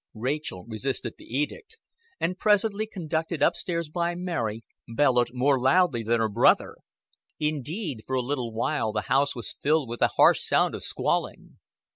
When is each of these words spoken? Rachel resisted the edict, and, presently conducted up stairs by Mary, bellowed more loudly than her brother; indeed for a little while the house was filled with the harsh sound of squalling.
Rachel 0.15 0.65
resisted 0.67 1.13
the 1.19 1.25
edict, 1.25 1.77
and, 2.19 2.39
presently 2.39 2.87
conducted 2.87 3.43
up 3.43 3.55
stairs 3.55 3.87
by 3.87 4.15
Mary, 4.15 4.63
bellowed 4.87 5.29
more 5.31 5.59
loudly 5.61 6.01
than 6.01 6.19
her 6.19 6.27
brother; 6.27 6.77
indeed 7.39 8.01
for 8.07 8.15
a 8.15 8.21
little 8.23 8.51
while 8.51 8.91
the 8.91 9.01
house 9.13 9.35
was 9.35 9.53
filled 9.61 9.87
with 9.87 9.99
the 9.99 10.07
harsh 10.17 10.41
sound 10.43 10.73
of 10.73 10.81
squalling. 10.81 11.59